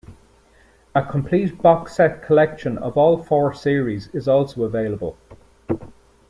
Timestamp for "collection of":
2.23-2.97